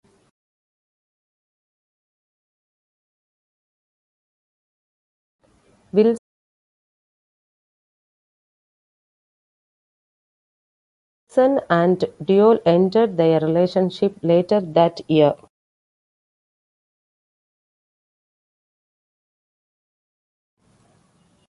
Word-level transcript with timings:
Wilson 5.93 6.19
and 11.69 11.99
Duell 12.23 12.59
ended 12.65 13.17
their 13.17 13.39
relationship 13.41 14.17
later 14.23 14.59
that 14.59 15.07
year. 15.07 15.35